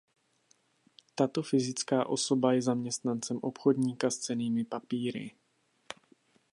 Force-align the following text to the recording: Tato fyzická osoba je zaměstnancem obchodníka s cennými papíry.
Tato 1.15 1.43
fyzická 1.43 2.05
osoba 2.09 2.53
je 2.53 2.61
zaměstnancem 2.61 3.39
obchodníka 3.41 4.09
s 4.09 4.17
cennými 4.17 4.65
papíry. 4.65 5.35